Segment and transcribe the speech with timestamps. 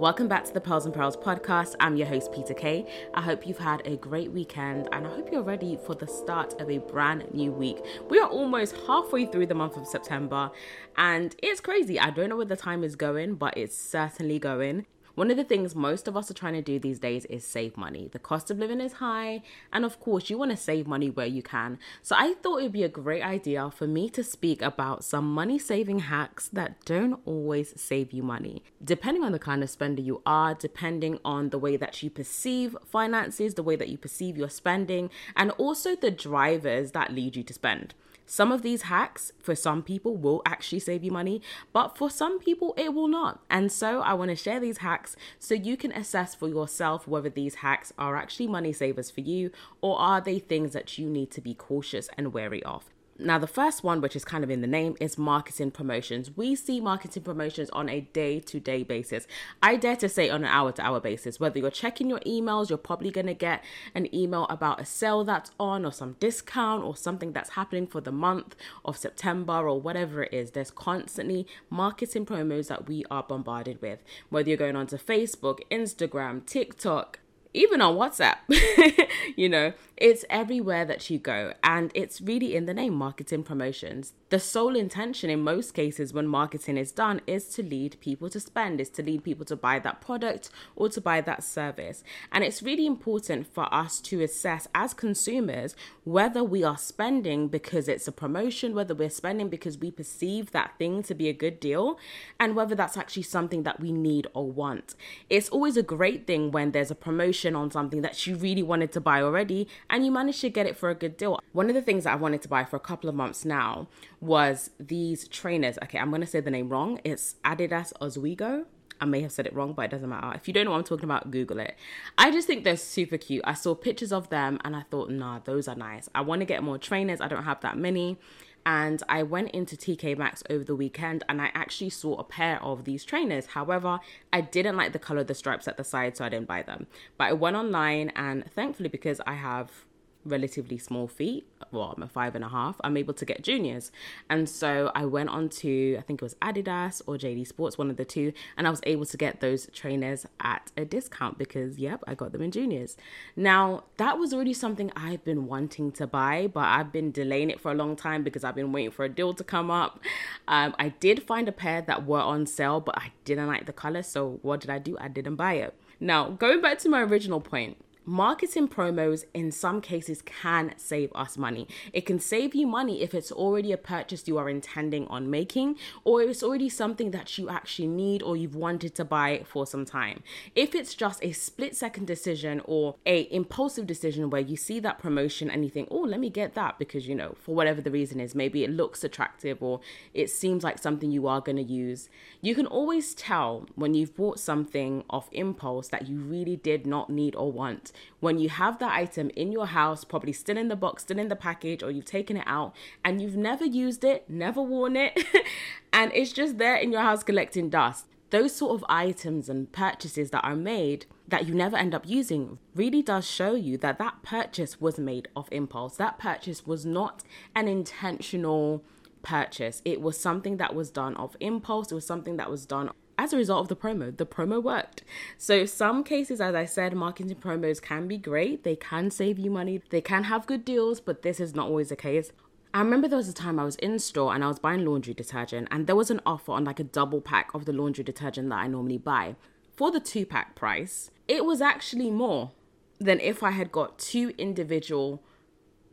[0.00, 1.74] Welcome back to the Pearls and Perils podcast.
[1.78, 2.86] I'm your host, Peta-Kay.
[3.12, 6.58] I hope you've had a great weekend and I hope you're ready for the start
[6.58, 7.84] of a brand new week.
[8.08, 10.52] We are almost halfway through the month of September
[10.96, 12.00] and it's crazy.
[12.00, 14.86] I don't know where the time is going, but it's certainly going.
[15.14, 17.76] One of the things most of us are trying to do these days is save
[17.76, 18.08] money.
[18.12, 21.26] The cost of living is high, and of course, you want to save money where
[21.26, 21.78] you can.
[22.02, 25.32] So, I thought it would be a great idea for me to speak about some
[25.32, 28.62] money saving hacks that don't always save you money.
[28.82, 32.76] Depending on the kind of spender you are, depending on the way that you perceive
[32.86, 37.42] finances, the way that you perceive your spending, and also the drivers that lead you
[37.42, 37.94] to spend.
[38.30, 42.38] Some of these hacks for some people will actually save you money, but for some
[42.38, 43.40] people it will not.
[43.50, 47.28] And so I want to share these hacks so you can assess for yourself whether
[47.28, 51.32] these hacks are actually money savers for you or are they things that you need
[51.32, 52.84] to be cautious and wary of.
[53.22, 56.36] Now, the first one, which is kind of in the name, is marketing promotions.
[56.36, 59.26] We see marketing promotions on a day to day basis.
[59.62, 61.38] I dare to say on an hour to hour basis.
[61.38, 63.62] Whether you're checking your emails, you're probably going to get
[63.94, 68.00] an email about a sale that's on or some discount or something that's happening for
[68.00, 70.52] the month of September or whatever it is.
[70.52, 74.02] There's constantly marketing promos that we are bombarded with.
[74.30, 77.18] Whether you're going onto Facebook, Instagram, TikTok,
[77.52, 78.36] even on WhatsApp,
[79.36, 81.52] you know, it's everywhere that you go.
[81.62, 84.14] And it's really in the name marketing promotions.
[84.30, 88.40] The sole intention in most cases when marketing is done is to lead people to
[88.40, 92.02] spend, is to lead people to buy that product or to buy that service.
[92.32, 97.86] And it's really important for us to assess as consumers whether we are spending because
[97.86, 101.60] it's a promotion, whether we're spending because we perceive that thing to be a good
[101.60, 101.98] deal,
[102.38, 104.94] and whether that's actually something that we need or want.
[105.28, 108.92] It's always a great thing when there's a promotion on something that you really wanted
[108.92, 111.38] to buy already and you manage to get it for a good deal.
[111.52, 113.88] One of the things that I wanted to buy for a couple of months now
[114.20, 115.78] was these trainers.
[115.82, 117.00] Okay, I'm going to say the name wrong.
[117.04, 118.64] It's Adidas Ozweego.
[119.02, 120.32] I may have said it wrong, but it doesn't matter.
[120.34, 121.74] If you don't know what I'm talking about, Google it.
[122.18, 123.42] I just think they're super cute.
[123.44, 126.08] I saw pictures of them and I thought, nah, those are nice.
[126.14, 127.20] I want to get more trainers.
[127.20, 128.18] I don't have that many.
[128.66, 132.62] And I went into TK Maxx over the weekend and I actually saw a pair
[132.62, 133.46] of these trainers.
[133.46, 134.00] However,
[134.32, 136.62] I didn't like the color of the stripes at the side, so I didn't buy
[136.62, 136.86] them.
[137.16, 139.84] But I went online and thankfully, because I have
[140.24, 143.92] relatively small feet, well, I'm a five and a half, I'm able to get juniors.
[144.28, 147.90] And so I went on to, I think it was Adidas or JD Sports, one
[147.90, 151.78] of the two, and I was able to get those trainers at a discount because,
[151.78, 152.96] yep, I got them in juniors.
[153.36, 157.60] Now, that was already something I've been wanting to buy, but I've been delaying it
[157.60, 160.00] for a long time because I've been waiting for a deal to come up.
[160.48, 163.72] Um, I did find a pair that were on sale, but I didn't like the
[163.72, 164.02] color.
[164.02, 164.96] So what did I do?
[164.98, 165.74] I didn't buy it.
[166.00, 171.36] Now, going back to my original point, marketing promos in some cases can save us
[171.36, 171.68] money.
[171.92, 175.76] It can save you money if it's already a purchase you are intending on making,
[176.04, 179.84] or it's already something that you actually need or you've wanted to buy for some
[179.84, 180.22] time.
[180.54, 184.98] If it's just a split second decision or a impulsive decision where you see that
[184.98, 187.90] promotion and you think, oh, let me get that because you know, for whatever the
[187.90, 189.80] reason is, maybe it looks attractive or
[190.14, 192.08] it seems like something you are going to use,
[192.40, 197.10] you can always tell when you've bought something off impulse that you really did not
[197.10, 197.89] need or want
[198.20, 201.28] when you have that item in your house, probably still in the box, still in
[201.28, 202.74] the package, or you've taken it out
[203.04, 205.24] and you've never used it, never worn it,
[205.92, 208.06] and it's just there in your house collecting dust.
[208.30, 212.58] Those sort of items and purchases that are made that you never end up using
[212.74, 215.96] really does show you that that purchase was made off impulse.
[215.96, 217.24] That purchase was not
[217.56, 218.84] an intentional
[219.22, 219.82] purchase.
[219.84, 221.90] It was something that was done off impulse.
[221.90, 222.90] It was something that was done
[223.20, 224.16] as a result of the promo.
[224.16, 225.02] The promo worked.
[225.36, 228.64] So, some cases, as I said, marketing promos can be great.
[228.64, 231.90] They can save you money, they can have good deals, but this is not always
[231.90, 232.32] the case.
[232.72, 235.12] I remember there was a time I was in store and I was buying laundry
[235.12, 238.48] detergent, and there was an offer on like a double pack of the laundry detergent
[238.48, 239.36] that I normally buy.
[239.76, 242.52] For the two pack price, it was actually more
[242.98, 245.22] than if I had got two individual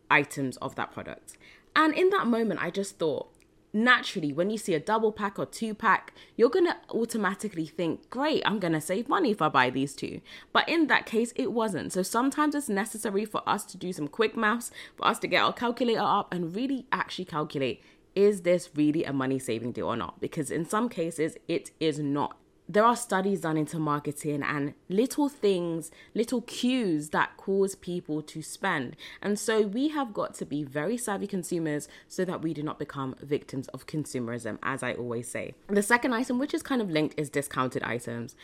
[0.10, 1.38] items of that product.
[1.76, 3.30] And in that moment, I just thought,
[3.74, 8.10] naturally, when you see a double pack or two pack, you're going to automatically think,
[8.10, 10.22] great, I'm going to save money if I buy these two.
[10.52, 11.94] But in that case, it wasn't.
[11.94, 15.44] So sometimes it's necessary for us to do some quick maths, for us to get
[15.44, 17.84] our calculator up and really actually calculate
[18.16, 20.20] is this really a money saving deal or not?
[20.20, 22.36] Because in some cases, it is not
[22.70, 28.42] there are studies done into marketing and little things, little cues that cause people to
[28.42, 28.96] spend.
[29.22, 32.78] And so we have got to be very savvy consumers so that we do not
[32.78, 35.54] become victims of consumerism, as I always say.
[35.68, 38.36] The second item, which is kind of linked, is discounted items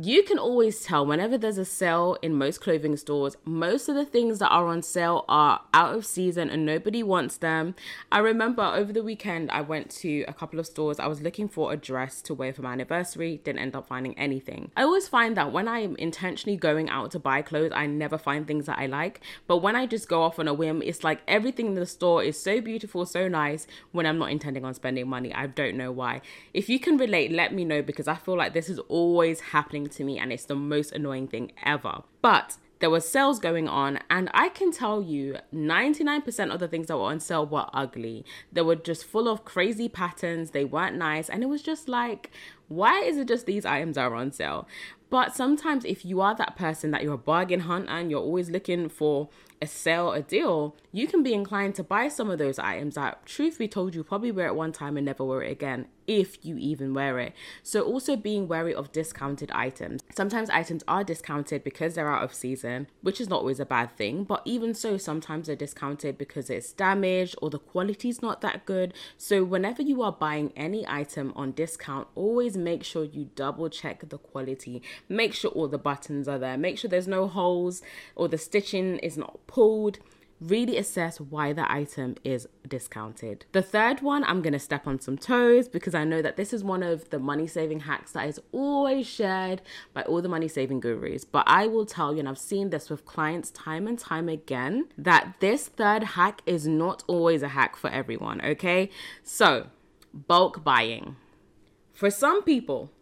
[0.00, 4.04] You can always tell whenever there's a sale in most clothing stores, most of the
[4.04, 7.74] things that are on sale are out of season and nobody wants them.
[8.12, 11.00] I remember over the weekend, I went to a couple of stores.
[11.00, 14.16] I was looking for a dress to wear for my anniversary, didn't end up finding
[14.16, 14.70] anything.
[14.76, 18.46] I always find that when I'm intentionally going out to buy clothes, I never find
[18.46, 19.20] things that I like.
[19.48, 22.22] But when I just go off on a whim, it's like everything in the store
[22.22, 25.34] is so beautiful, so nice when I'm not intending on spending money.
[25.34, 26.20] I don't know why.
[26.54, 29.87] If you can relate, let me know because I feel like this is always happening
[29.90, 32.02] to me and it's the most annoying thing ever.
[32.22, 36.86] But there were sales going on and i can tell you 99% of the things
[36.86, 38.24] that were on sale were ugly.
[38.52, 40.52] They were just full of crazy patterns.
[40.52, 41.28] They weren't nice.
[41.28, 42.30] And it was just like
[42.68, 44.68] why is it just these items are on sale?
[45.10, 48.50] But sometimes if you are that person that you're a bargain hunter and you're always
[48.50, 49.30] looking for
[49.60, 53.24] a sale, a deal, you can be inclined to buy some of those items that,
[53.24, 56.44] truth be told, you probably wear at one time and never wear it again, if
[56.44, 57.34] you even wear it.
[57.62, 60.02] So, also being wary of discounted items.
[60.12, 63.96] Sometimes items are discounted because they're out of season, which is not always a bad
[63.96, 68.64] thing, but even so, sometimes they're discounted because it's damaged or the quality's not that
[68.64, 68.94] good.
[69.16, 74.08] So, whenever you are buying any item on discount, always make sure you double check
[74.08, 74.82] the quality.
[75.08, 77.82] Make sure all the buttons are there, make sure there's no holes
[78.16, 79.98] or the stitching is not pulled
[80.40, 83.44] really assess why the item is discounted.
[83.52, 86.62] The third one, I'm to step on some toes because I know that this is
[86.62, 89.62] one of the money saving hacks that is always shared
[89.92, 91.24] by all the money saving gurus.
[91.24, 94.88] But I will tell you, and I've seen this with clients time and time again,
[94.96, 98.90] that this third hack is not always a hack for everyone, okay?
[99.22, 99.68] So,
[100.12, 101.16] bulk buying.
[101.92, 102.92] For some people,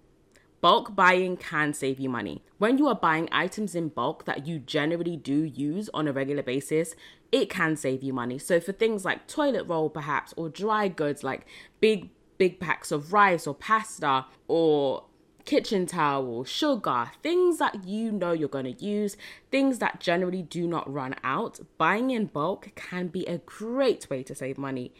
[0.60, 2.42] Bulk buying can save you money.
[2.58, 6.42] When you are buying items in bulk that you generally do use on a regular
[6.42, 6.94] basis,
[7.30, 8.38] it can save you money.
[8.38, 11.46] So, for things like toilet roll, perhaps, or dry goods like
[11.80, 15.04] big, big packs of rice or pasta or
[15.44, 19.16] kitchen towel, sugar, things that you know you're going to use,
[19.50, 24.22] things that generally do not run out, buying in bulk can be a great way
[24.22, 24.92] to save money.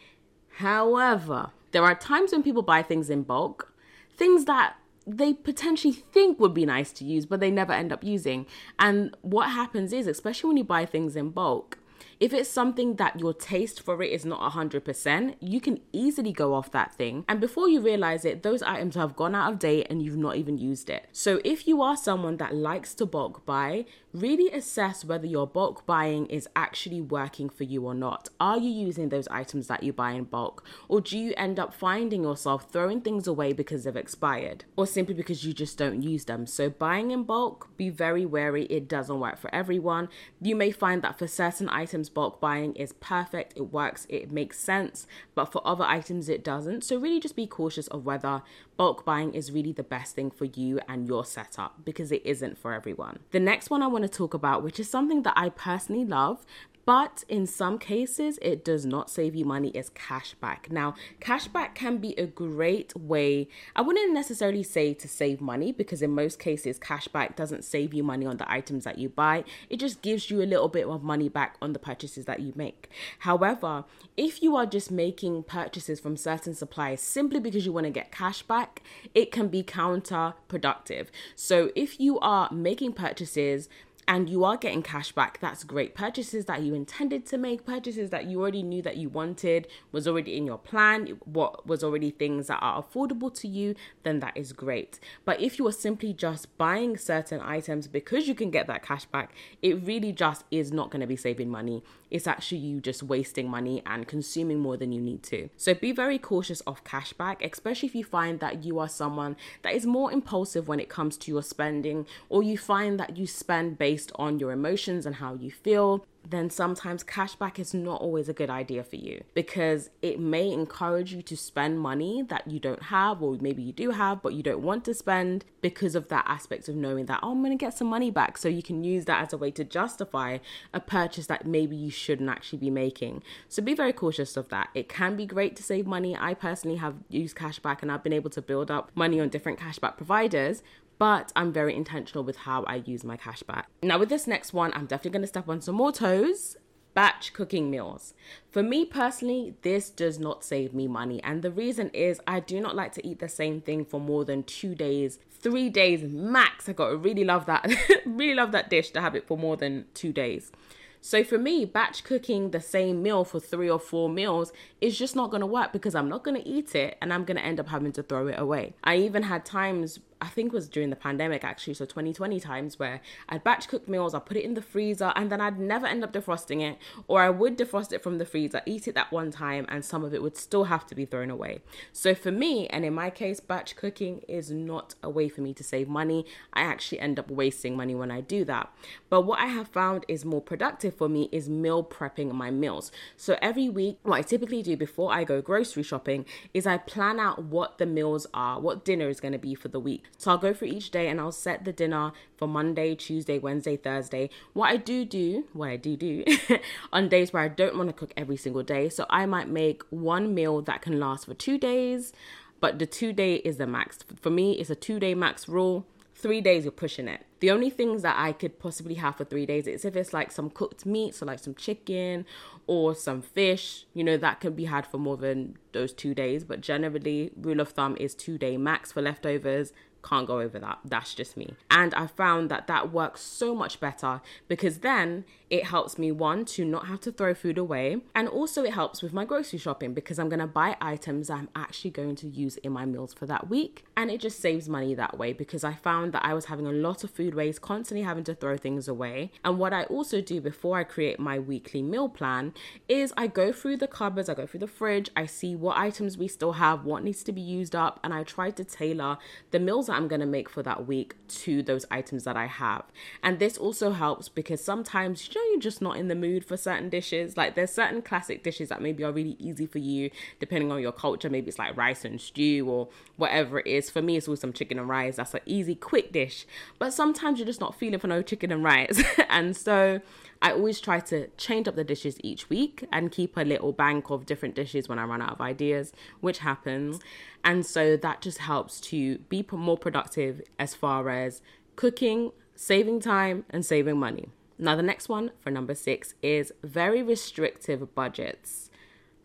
[0.57, 3.73] However, there are times when people buy things in bulk,
[4.15, 4.77] things that
[5.07, 8.45] they potentially think would be nice to use, but they never end up using.
[8.77, 11.79] And what happens is, especially when you buy things in bulk,
[12.19, 16.53] if it's something that your taste for it is not 100%, you can easily go
[16.53, 17.23] off that thing.
[17.29, 20.35] And before you realize it, those items have gone out of date and you've not
[20.35, 21.07] even used it.
[21.11, 23.85] So if you are someone that likes to bulk buy,
[24.21, 28.29] really assess whether your bulk buying is actually working for you or not.
[28.39, 30.65] Are you using those items that you buy in bulk?
[30.87, 34.65] Or do you end up finding yourself throwing things away because they've expired?
[34.75, 36.47] Or simply because you just don't use them?
[36.47, 38.65] So buying in bulk, be very wary.
[38.65, 40.09] It doesn't work for everyone.
[40.41, 44.59] You may find that for certain items, bulk buying is perfect, it works, it makes
[44.59, 46.83] sense, but for other items it doesn't.
[46.83, 48.41] So really just be cautious of whether
[48.77, 52.57] bulk buying is really the best thing for you and your setup because it isn't
[52.57, 53.19] for everyone.
[53.31, 56.45] The next one I want to talk about, which is something that I personally love
[56.87, 60.71] but in some cases, it does not save you money, is cashback.
[60.71, 66.01] Now, cashback can be a great way, I wouldn't necessarily say to save money because
[66.01, 69.43] in most cases, cashback doesn't save you money on the items that you buy.
[69.69, 72.53] It just gives you a little bit of money back on the purchases that you
[72.55, 72.89] make.
[73.19, 73.83] However,
[74.15, 78.13] if you are just making purchases from certain suppliers simply because you want to get
[78.13, 78.77] cashback,
[79.13, 81.07] it can be counterproductive.
[81.35, 83.67] So if you are making purchases
[84.07, 85.93] and you are getting cash back, that's great.
[85.93, 90.07] Purchases that you intended to make, purchases that you already knew that you wanted, was
[90.07, 94.37] already in your plan, what was already things that are affordable to you, then that
[94.37, 94.99] is great.
[95.25, 99.03] But if you are simply just buying certain items because you can get that cash
[99.05, 101.83] back, it really just is not going to be saving money.
[102.09, 105.49] It's actually you just wasting money and consuming more than you need to.
[105.57, 109.73] So be very cautious of cashback, especially if you find that you are someone that
[109.73, 113.77] is more impulsive when it comes to your spending, or you find that you spend
[113.77, 118.29] based based on your emotions and how you feel, then sometimes cashback is not always
[118.29, 122.59] a good idea for you because it may encourage you to spend money that you
[122.59, 126.09] don't have, or maybe you do have, but you don't want to spend because of
[126.09, 128.37] that aspect of knowing that, oh, I'm going to get some money back.
[128.37, 130.37] So you can use that as a way to justify
[130.75, 133.23] a purchase that maybe you shouldn't actually be making.
[133.49, 134.69] So be very cautious of that.
[134.75, 136.15] It can be great to save money.
[136.15, 139.57] I personally have used cashback and I've been able to build up money on different
[139.57, 140.61] cashback providers,
[140.97, 143.65] but I'm very intentional with how I use my cashback.
[143.83, 146.57] Now, with this next one, I'm definitely going to step on some more toes.
[146.93, 148.15] Batch cooking meals.
[148.49, 151.21] For me personally, this does not save me money.
[151.23, 154.25] And the reason is I do not like to eat the same thing for more
[154.25, 156.67] than two days, three days max.
[156.67, 157.71] I got to really love that,
[158.05, 160.51] really love that dish to have it for more than two days.
[160.99, 164.51] So for me, batch cooking the same meal for three or four meals
[164.81, 167.59] is just not to work because I'm not to eat it and I'm to end
[167.59, 168.73] up having to throw it away.
[168.83, 173.01] I even had times I think was during the pandemic actually, so 2020 times where
[173.29, 176.03] I'd batch cook meals, I'd put it in the freezer, and then I'd never end
[176.03, 179.31] up defrosting it, or I would defrost it from the freezer, eat it that one
[179.31, 181.61] time, and some of it would still have to be thrown away.
[181.93, 185.53] So for me, and in my case, batch cooking is not a way for me
[185.53, 186.25] to save money.
[186.53, 188.73] I actually end up wasting money when I do that.
[189.09, 192.91] But what I have found is more productive for me is meal prepping my meals.
[193.15, 197.19] So every week, what I typically do before I go grocery shopping is I plan
[197.19, 200.05] out what the meals are, what dinner is going to be for the week.
[200.17, 203.77] So I'll go through each day and I'll set the dinner for Monday, Tuesday, Wednesday,
[203.77, 204.29] Thursday.
[204.53, 206.23] What I do do, what I do do
[206.93, 208.89] on days where I don't want to cook every single day.
[208.89, 212.13] So I might make one meal that can last for two days,
[212.59, 213.99] but the two day is the max.
[214.19, 215.85] For me, it's a two day max rule.
[216.15, 217.27] Three days, you're pushing it.
[217.41, 220.31] The only things that I could possibly have for three days is if it's like
[220.31, 222.25] some cooked meat, so like some chicken
[222.65, 226.43] or some fish, you know, that can be had for more than those two days.
[226.43, 229.73] But generally, rule of thumb is two day max for leftovers
[230.03, 230.79] can't go over that.
[230.85, 231.55] That's just me.
[231.69, 236.43] And I found that that works so much better because then it helps me, one,
[236.45, 238.01] to not have to throw food away.
[238.13, 241.49] And also, it helps with my grocery shopping because I'm going to buy items I'm
[241.55, 243.85] actually going to use in my meals for that week.
[243.95, 246.71] And it just saves money that way because I found that I was having a
[246.71, 249.31] lot of food waste, constantly having to throw things away.
[249.43, 252.53] And what I also do before I create my weekly meal plan
[252.89, 256.17] is I go through the cupboards, I go through the fridge, I see what items
[256.17, 259.17] we still have, what needs to be used up, and I try to tailor
[259.51, 262.47] the meals that I'm going to make for that week to those items that I
[262.47, 262.83] have.
[263.23, 266.89] And this also helps because sometimes know you're just not in the mood for certain
[266.89, 267.37] dishes.
[267.37, 270.91] Like there's certain classic dishes that maybe are really easy for you depending on your
[270.91, 271.29] culture.
[271.29, 273.89] Maybe it's like rice and stew or whatever it is.
[273.89, 275.17] For me, it's always some chicken and rice.
[275.17, 276.45] That's an easy, quick dish.
[276.79, 279.01] But sometimes you're just not feeling for no chicken and rice.
[279.29, 280.01] and so
[280.41, 284.09] I always try to change up the dishes each week and keep a little bank
[284.09, 286.99] of different dishes when I run out of ideas, which happens.
[287.43, 291.41] And so that just helps to be more productive as far as
[291.75, 294.29] cooking, saving time, and saving money.
[294.59, 298.69] Now, the next one for number six is very restrictive budgets.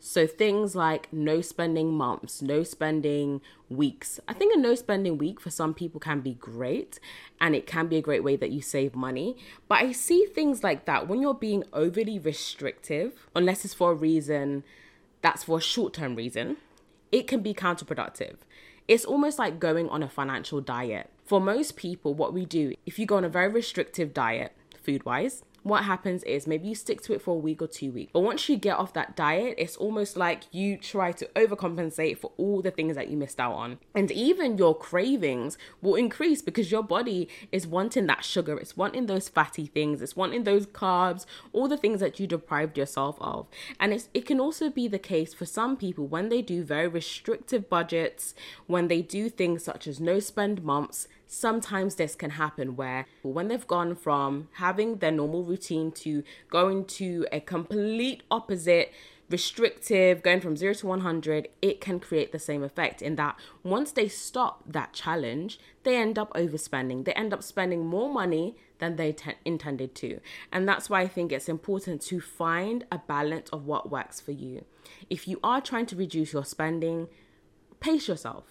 [0.04, 4.18] So things like no spending months, no spending weeks.
[4.26, 6.98] I think a no spending week for some people can be great
[7.40, 9.36] and it can be a great way that you save money.
[9.68, 13.94] But I see things like that when you're being overly restrictive, unless it's for a
[13.94, 14.64] reason
[15.20, 16.56] that's for a short term reason,
[17.12, 18.38] it can be counterproductive.
[18.88, 21.10] It's almost like going on a financial diet.
[21.24, 25.04] For most people, what we do, if you go on a very restrictive diet, food
[25.04, 28.10] wise what happens is maybe you stick to it for a week or two weeks.
[28.12, 32.32] But once you get off that diet, it's almost like you try to overcompensate for
[32.36, 33.78] all the things that you missed out on.
[33.94, 39.06] And even your cravings will increase because your body is wanting that sugar, it's wanting
[39.06, 43.46] those fatty things, it's wanting those carbs, all the things that you deprived yourself of.
[43.78, 46.88] And it's, it can also be the case for some people when they do very
[46.88, 48.34] restrictive budgets,
[48.66, 53.48] when they do things such as no spend months sometimes this can happen where when
[53.48, 58.92] they've gone from having their normal routine to going to a complete opposite
[59.30, 63.92] restrictive going from 0 to 100 it can create the same effect in that once
[63.92, 67.04] they stop that challenge they end up overspending.
[67.04, 70.20] They end up spending more money than they te- intended to.
[70.50, 74.32] And that's why i think it's important to find a balance of what works for
[74.32, 74.64] you.
[75.10, 77.08] If you are trying to reduce your spending
[77.80, 78.44] pace yourself.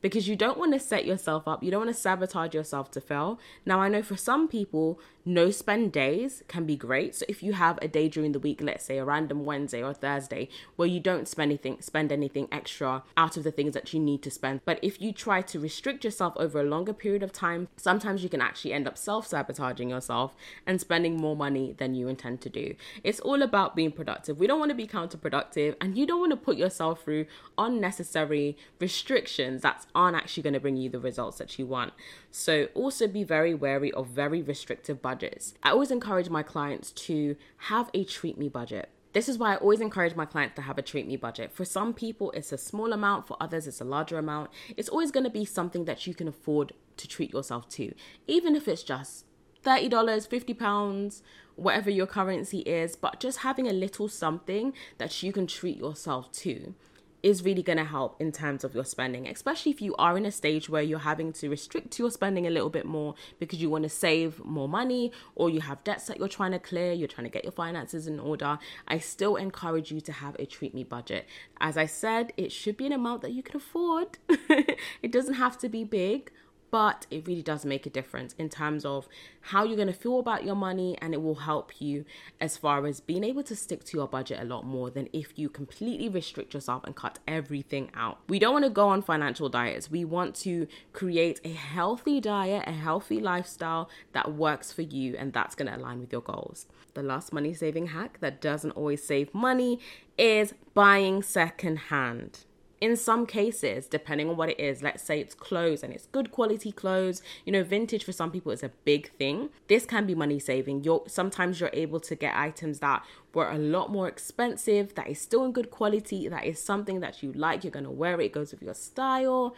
[0.00, 3.00] Because you don't want to set yourself up, you don't want to sabotage yourself to
[3.00, 3.38] fail.
[3.64, 7.14] Now, I know for some people, no spend days can be great.
[7.14, 9.92] So if you have a day during the week, let's say a random Wednesday or
[9.92, 14.00] Thursday, where you don't spend anything, spend anything extra out of the things that you
[14.00, 14.60] need to spend.
[14.64, 18.28] But if you try to restrict yourself over a longer period of time, sometimes you
[18.28, 20.34] can actually end up self-sabotaging yourself
[20.66, 22.74] and spending more money than you intend to do.
[23.04, 24.38] It's all about being productive.
[24.38, 27.26] We don't want to be counterproductive and you don't want to put yourself through
[27.58, 31.92] unnecessary restrictions that aren't actually going to bring you the results that you want.
[32.30, 35.52] So also be very wary of very restrictive budgets.
[35.62, 37.36] I always encourage my clients to
[37.68, 38.88] have a treat me budget.
[39.12, 41.52] This is why I always encourage my clients to have a treat me budget.
[41.52, 44.48] For some people, it's a small amount, for others, it's a larger amount.
[44.74, 47.92] It's always going to be something that you can afford to treat yourself to,
[48.26, 49.26] even if it's just
[49.62, 51.22] $30, £50,
[51.56, 56.32] whatever your currency is, but just having a little something that you can treat yourself
[56.32, 56.74] to
[57.22, 60.26] is really going to help in terms of your spending, especially if you are in
[60.26, 63.70] a stage where you're having to restrict your spending a little bit more because you
[63.70, 67.08] want to save more money or you have debts that you're trying to clear, you're
[67.08, 68.58] trying to get your finances in order.
[68.88, 71.26] I still encourage you to have a treat me budget.
[71.60, 74.18] As I said, it should be an amount that you can afford.
[74.28, 76.32] it doesn't have to be big,
[76.72, 79.06] but it really does make a difference in terms of
[79.42, 82.02] how you're going to feel about your money and it will help you
[82.40, 85.38] as far as being able to stick to your budget a lot more than if
[85.38, 88.20] you completely restrict yourself and cut everything out.
[88.26, 89.90] We don't want to go on financial diets.
[89.90, 95.34] We want to create a healthy diet, a healthy lifestyle that works for you and
[95.34, 96.66] that's going to align with your goals.
[96.94, 99.78] The last money saving hack that doesn't always save money
[100.16, 102.46] is buying secondhand
[102.82, 106.32] in some cases, depending on what it is, let's say it's clothes and it's good
[106.32, 109.50] quality clothes, you know, vintage for some people is a big thing.
[109.68, 110.82] This can be money saving.
[110.82, 115.20] You're sometimes you're able to get items that were a lot more expensive, that is
[115.20, 118.32] still in good quality, that is something that you like, you're gonna wear it, it
[118.32, 119.54] goes with your style.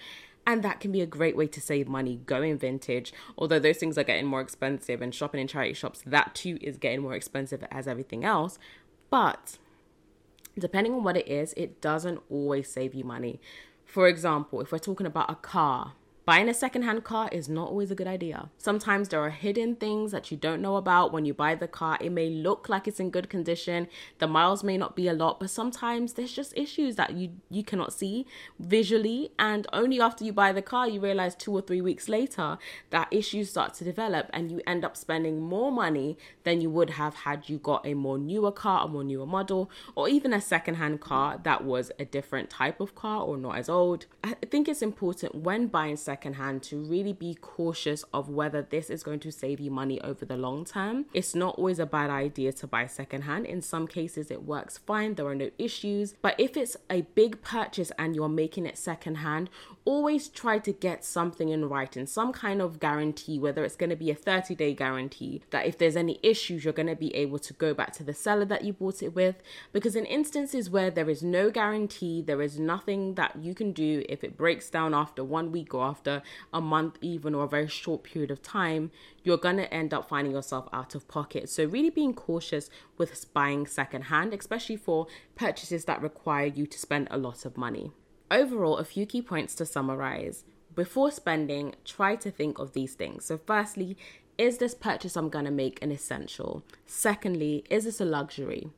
[0.46, 3.14] And that can be a great way to save money going vintage.
[3.38, 6.76] Although those things are getting more expensive and shopping in charity shops, that too is
[6.76, 8.58] getting more expensive as everything else.
[9.08, 9.56] But
[10.58, 13.40] depending on what it is, it doesn't always save you money.
[13.84, 15.92] For example, if we're talking about a car,
[16.26, 18.48] Buying a secondhand car is not always a good idea.
[18.56, 21.98] Sometimes there are hidden things that you don't know about when you buy the car.
[22.00, 23.88] It may look like it's in good condition.
[24.20, 27.62] The miles may not be a lot, but sometimes there's just issues that you you
[27.62, 28.26] cannot see
[28.58, 32.56] visually and only after you buy the car you realize 2 or 3 weeks later
[32.88, 36.90] that issues start to develop and you end up spending more money than you would
[36.90, 40.40] have had you got a more newer car, a more newer model, or even a
[40.40, 44.06] secondhand car that was a different type of car or not as old.
[44.22, 49.02] I think it's important when buying secondhand to really be cautious of whether this is
[49.02, 51.06] going to save you money over the long term.
[51.12, 53.46] It's not always a bad idea to buy secondhand.
[53.46, 56.14] In some cases, it works fine, there are no issues.
[56.22, 59.50] But if it's a big purchase and you're making it secondhand,
[59.84, 63.96] always try to get something in writing, some kind of guarantee, whether it's going to
[63.96, 67.40] be a 30 day guarantee, that if there's any issues, you're going to be able
[67.40, 69.36] to go back to the seller that you bought it with.
[69.72, 74.04] Because in instances where there is no guarantee, there is nothing that you can do
[74.08, 77.48] if it breaks down after one week or after after a month, even or a
[77.48, 78.90] very short period of time,
[79.22, 81.48] you're going to end up finding yourself out of pocket.
[81.48, 82.68] So, really being cautious
[82.98, 87.90] with buying secondhand, especially for purchases that require you to spend a lot of money.
[88.30, 90.44] Overall, a few key points to summarize.
[90.74, 93.24] Before spending, try to think of these things.
[93.24, 93.96] So, firstly,
[94.36, 96.64] is this purchase I'm going to make an essential?
[96.84, 98.68] Secondly, is this a luxury?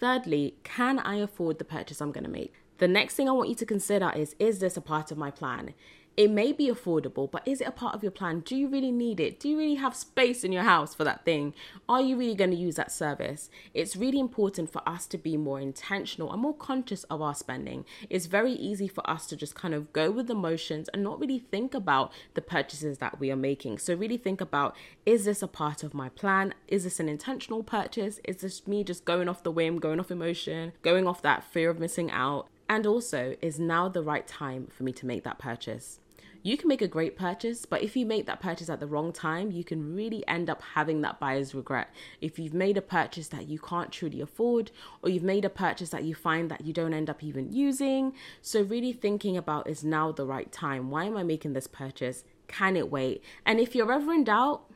[0.00, 2.52] Thirdly, can I afford the purchase I'm going to make?
[2.78, 5.30] The next thing I want you to consider is is this a part of my
[5.30, 5.74] plan?
[6.16, 8.40] It may be affordable, but is it a part of your plan?
[8.40, 9.40] Do you really need it?
[9.40, 11.54] Do you really have space in your house for that thing?
[11.88, 13.50] Are you really going to use that service?
[13.72, 17.84] It's really important for us to be more intentional and more conscious of our spending.
[18.08, 21.18] It's very easy for us to just kind of go with the motions and not
[21.18, 23.78] really think about the purchases that we are making.
[23.78, 26.54] So, really think about is this a part of my plan?
[26.68, 28.20] Is this an intentional purchase?
[28.24, 31.70] Is this me just going off the whim, going off emotion, going off that fear
[31.70, 32.48] of missing out?
[32.68, 36.00] And also, is now the right time for me to make that purchase?
[36.44, 39.14] You can make a great purchase, but if you make that purchase at the wrong
[39.14, 41.88] time, you can really end up having that buyer's regret.
[42.20, 45.88] If you've made a purchase that you can't truly afford, or you've made a purchase
[45.88, 48.12] that you find that you don't end up even using.
[48.42, 50.90] So, really thinking about is now the right time?
[50.90, 52.24] Why am I making this purchase?
[52.46, 53.24] Can it wait?
[53.46, 54.70] And if you're ever in doubt,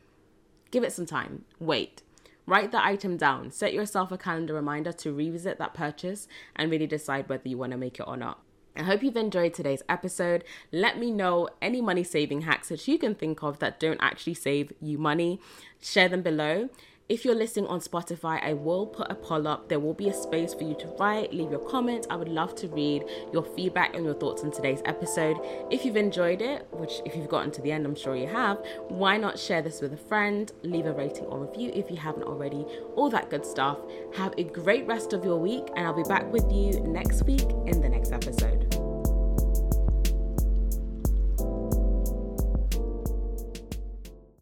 [0.71, 1.45] give it some time.
[1.59, 2.01] Wait.
[2.47, 3.51] Write the item down.
[3.51, 7.73] Set yourself a calendar reminder to revisit that purchase and really decide whether you want
[7.73, 8.39] to make it or not.
[8.79, 10.45] I hope you've enjoyed today's episode.
[10.71, 14.35] Let me know any money saving hacks that you can think of that don't actually
[14.35, 15.41] save you money.
[15.81, 16.69] Share them below.
[17.09, 19.67] If you're listening on Spotify, I will put a poll up.
[19.67, 22.05] There will be a space for you to write, leave your comments.
[22.07, 25.37] I would love to read your feedback and your thoughts on today's episode.
[25.71, 28.63] If you've enjoyed it, which if you've gotten to the end, I'm sure you have,
[28.89, 30.51] why not share this with a friend?
[30.61, 32.63] Leave a rating or review if you haven't already.
[32.95, 33.79] All that good stuff.
[34.15, 37.49] Have a great rest of your week, and I'll be back with you next week
[37.65, 38.68] in the next episode.